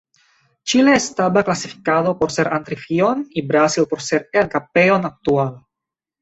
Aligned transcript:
Chile 0.63 0.95
estaba 0.95 1.43
clasificado 1.43 2.17
por 2.17 2.31
ser 2.31 2.47
anfitrión 2.47 3.27
y 3.29 3.45
Brasil 3.45 3.85
por 3.87 4.01
ser 4.01 4.29
el 4.33 4.49
campeón 4.49 5.05
actual. 5.05 5.63